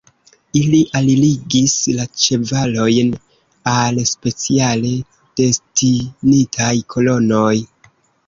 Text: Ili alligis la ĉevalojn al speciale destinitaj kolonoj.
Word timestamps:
Ili 0.59 0.77
alligis 0.99 1.73
la 1.97 2.05
ĉevalojn 2.21 3.11
al 3.73 4.01
speciale 4.13 4.95
destinitaj 5.41 6.73
kolonoj. 6.95 7.55